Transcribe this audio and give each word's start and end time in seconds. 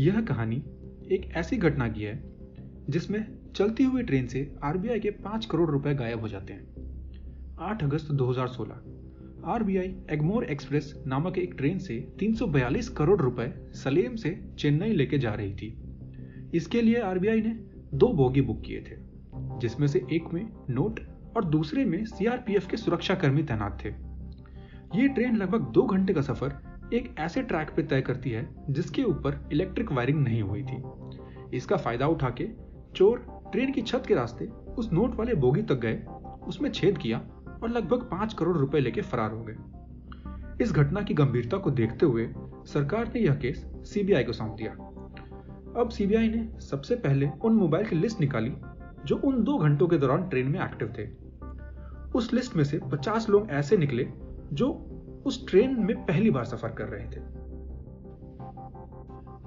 यह 0.00 0.20
कहानी 0.20 0.56
एक 1.14 1.32
ऐसी 1.36 1.56
घटना 1.56 1.88
की 1.88 2.02
है, 2.02 2.22
जिसमें 2.90 3.26
चलती 3.56 3.84
हुई 3.84 4.02
ट्रेन 4.02 4.26
से 4.26 4.54
आरबीआई 4.64 5.00
के 5.00 5.10
पाँच 5.10 5.46
करोड़ 5.46 5.70
रुपए 5.70 5.94
गायब 5.94 6.20
हो 6.20 6.28
जाते 6.28 6.52
हैं। 6.52 7.56
8 7.58 7.82
अगस्त 7.82 8.12
2016 8.12 8.82
आरबीआई 9.44 9.94
एगमोर 10.10 10.44
एक्सप्रेस 10.44 11.02
नामक 11.06 11.38
एक 11.38 11.54
ट्रेन 11.58 11.78
से 11.78 12.14
342 12.18 12.88
करोड़ 12.88 13.20
रुपए 13.20 13.52
सलेम 13.74 14.16
से 14.16 14.54
चेन्नई 14.58 14.92
लेके 14.92 15.18
जा 15.18 15.34
रही 15.34 15.54
थी। 15.54 15.76
इसके 16.54 16.82
लिए 16.82 17.00
आरबीआई 17.00 17.40
ने 17.40 17.56
दो 17.94 18.08
बोगी 18.08 18.40
बुक 18.40 18.62
किए 18.66 18.80
थे, 18.80 18.96
जिसमें 19.60 19.86
से 19.86 19.98
एक 20.12 20.34
में 20.34 20.48
नोट 20.70 21.00
और 21.36 21.44
दूसरे 21.44 21.84
में 21.84 22.04
सीआरपीएफ 22.04 22.70
के 22.70 22.76
सुरक्षाकर्मी 22.76 23.42
तैनात 23.42 23.78
थे। 23.84 23.88
ये 25.00 25.08
ट्रेन 25.08 25.36
लगभग 25.36 25.72
दो 25.72 25.82
घंटे 25.82 26.14
का 26.14 26.20
सफ़र 26.20 26.73
एक 26.92 27.14
ऐसे 27.18 27.42
ट्रैक 27.42 27.70
पे 27.76 27.82
तय 27.82 28.00
करती 28.00 28.30
है, 28.30 28.48
जिसके 28.70 29.02
ऊपर 29.02 29.48
इलेक्ट्रिक 29.52 29.92
वायरिंग 29.92 30.22
नहीं 30.24 30.42
हुई 30.42 30.62
थी। 30.62 30.82
इसका 31.56 31.76
फ़ायदा 31.76 32.06
उठा 32.06 32.30
के 32.30 32.48
चोर 32.96 33.26
ट्रेन 33.52 33.72
की 33.72 33.82
छत 33.82 34.02
के 34.08 34.14
रास्ते 34.14 34.46
उस 34.78 34.92
नोट 34.92 35.14
वाले 35.14 35.34
बोगी 35.34 35.62
तक 35.62 35.74
गए, 35.74 35.96
उसमें 36.48 36.70
छेद 36.70 36.98
किया 36.98 37.18
और 37.62 37.70
लगभग 37.70 38.02
पाँच 38.02 38.34
करोड़ 38.34 38.56
रुपए 38.56 38.80
लेके 38.80 39.00
फरार 39.00 39.30
हो 39.30 39.44
गए। 39.44 39.56
इस 40.64 40.72
घटना 40.72 41.02
की 41.02 41.14
गंभीरता 41.14 41.56
को 41.56 41.70
देखते 41.70 42.06
हुए 42.06 42.28
सरकार 42.66 43.12
ने 43.14 43.20
यह 43.20 43.34
केस 43.34 43.66
सीबीआई 43.84 44.24
को 44.24 44.32
सौंप 44.32 44.52
दिया। 44.52 44.72
अब 45.80 45.88
सीबीआई 45.88 46.28
ने 46.28 46.60
सबसे 46.60 46.96
पहले 46.96 47.30
उन 47.44 47.52
मोबाइल 47.52 47.86
की 47.86 47.96
लिस्ट 47.96 48.20
निकाली, 48.20 48.52
जो 49.04 49.16
उन 49.16 49.42
दो 49.44 49.58
घंटों 49.58 49.88
के 49.88 49.98
दौरान 49.98 50.28
ट्रेन 50.28 50.48
में 50.48 50.60
एक्टिव 50.60 50.94
थे। 50.98 51.08
उस 52.14 52.32
लिस्ट 52.32 52.56
में 52.56 52.64
से 52.64 52.80
50 52.92 53.28
लोग 53.28 53.50
ऐसे 53.50 53.76
निकले, 53.76 54.08
जो 54.52 54.93
उस 55.26 55.48
ट्रेन 55.48 55.76
में 55.78 55.96
पहली 55.96 56.30
बार 56.30 56.44
सफ़र 56.44 56.68
कर 56.68 56.84
रहे 56.84 57.04
थे। 57.04 57.44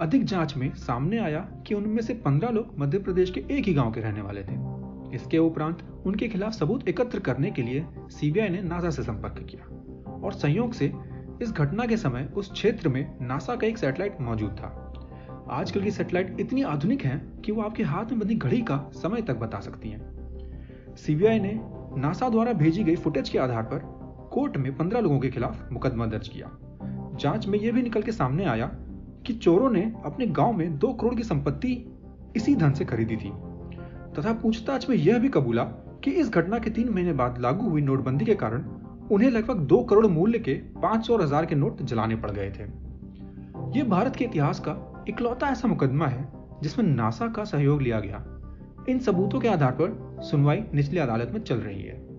अधिक 0.00 0.24
जाँच 0.24 0.56
में 0.56 0.74
सामने 0.74 1.18
आया 1.18 1.40
कि 1.66 1.74
उनमें 1.74 2.02
से 2.02 2.14
15 2.14 2.50
लोग 2.50 2.78
मध्य 2.78 2.98
प्रदेश 2.98 3.30
के 3.30 3.44
एक 3.50 3.64
ही 3.64 3.74
गाँव 3.74 3.92
के 3.92 4.00
रहने 4.00 4.20
वाले 4.20 4.42
थे। 4.42 4.74
इसके 5.14 5.38
उपरांत 5.38 6.02
उनके 6.06 6.28
खिलाफ 6.28 6.52
सबूत 6.52 6.88
एकत्र 6.88 7.18
करने 7.18 7.50
के 7.50 7.62
लिए 7.62 7.86
सीबीआई 8.10 8.48
ने 8.48 8.62
नासा 8.62 8.90
से 8.90 9.02
संपर्क 9.02 9.46
किया 9.50 9.64
और 10.24 10.32
संयोग 10.32 10.72
से 10.72 10.92
इस 11.42 11.52
घटना 11.52 11.86
के 11.86 11.96
समय 11.96 12.32
उस 12.36 12.52
क्षेत्र 12.52 12.88
में 12.88 13.16
नासा 13.20 13.56
का 13.56 13.66
एक 13.66 13.78
सैटेलाइट 13.78 14.20
मौजूद 14.20 14.50
था। 14.50 14.80
आजकल 15.50 15.82
की 15.82 15.90
सैटेलाइट 15.90 16.40
इतनी 16.40 16.62
आधुनिक 16.62 17.04
हैं 17.04 17.40
कि 17.40 17.52
वो 17.52 17.62
आपके 17.62 17.82
हाथ 17.82 18.04
में 18.04 18.18
बंधी 18.18 18.34
घड़ी 18.34 18.62
का 18.62 18.90
समय 18.94 19.22
तक 19.22 19.34
बता 19.34 19.60
सकती 19.60 19.88
हैं। 19.90 20.94
सीबीआई 20.96 21.40
ने 21.40 21.60
नासा 22.00 22.28
द्वारा 22.28 22.52
भेजी 22.52 22.84
गई 22.84 22.96
फुटेज 22.96 23.28
के 23.28 23.38
आधार 23.38 23.62
पर 23.62 24.03
कोर्ट 24.34 24.56
में 24.56 24.76
पंद्रह 24.76 25.00
लोगों 25.00 25.18
के 25.20 25.30
खिलाफ 25.30 25.72
मुकदमा 25.72 26.06
दर्ज 26.06 26.28
किया। 26.28 26.50
जाँच 27.20 27.46
में 27.46 27.58
यह 27.58 27.72
भी 27.72 27.82
निकल 27.82 28.02
के 28.02 28.12
सामने 28.12 28.44
आया 28.44 28.66
कि 29.26 29.32
चोरों 29.32 29.70
ने 29.70 29.82
अपने 30.04 30.26
गाँव 30.26 30.52
में 30.52 30.78
दो 30.78 30.92
करोड़ 30.92 31.14
की 31.14 31.22
संपत्ति 31.22 31.72
इसी 32.36 32.54
धन 32.56 32.72
से 32.72 32.84
खरीदी 32.84 33.16
थी। 33.16 33.30
तथा 34.16 34.32
पूछताछ 34.32 34.88
में 34.90 34.96
यह 34.96 35.18
भी 35.18 35.28
कबूला 35.28 35.62
कि 36.04 36.10
इस 36.10 36.30
घटना 36.30 36.58
के 36.58 36.70
तीन 36.70 36.88
महीने 36.88 37.12
बाद 37.12 37.38
लागू 37.38 37.68
हुई 37.68 37.82
नोटबंदी 37.82 38.24
के 38.24 38.34
कारण 38.34 38.64
उन्हें 39.12 39.30
लगभग 39.30 39.58
दो 39.58 39.82
करोड़ 39.82 40.06
मूल्य 40.06 40.38
के 40.38 40.54
पाँच 40.82 41.06
सौ 41.06 41.18
हज़ार 41.18 41.46
के 41.46 41.54
नोट 41.54 41.82
जलाने 41.82 42.16
पड़ 42.16 42.30
गए 42.30 42.50
थे। 42.50 42.64
ये 43.78 43.82
भारत 43.82 44.16
के 44.16 44.24
इतिहास 44.24 44.60
का 44.60 45.04
इकलौता 45.08 45.46
ऐसा 45.46 45.68
मुकदमा 45.68 46.06
है 46.06 46.28
जिसमें 46.62 46.86
नासा 46.86 47.28
का 47.28 47.44
सहयोग 47.44 47.82
लिया 47.82 48.00
गया। 48.00 48.24
इन 48.88 48.98
सबूतों 48.98 49.40
के 49.40 49.48
आधार 49.48 49.72
पर 49.72 50.22
सुनवाई 50.22 50.64
निचली 50.74 50.98
अदालत 50.98 51.30
में 51.34 51.40
चल 51.40 51.56
रही 51.56 51.82
है। 51.82 52.13